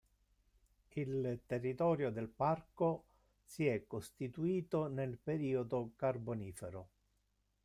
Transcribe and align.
Il 0.95 1.41
territorio 1.45 2.09
del 2.09 2.27
parco 2.27 3.03
si 3.45 3.67
è 3.67 3.85
costituito 3.85 4.87
nel 4.87 5.19
periodo 5.19 5.91
carbonifero. 5.95 6.89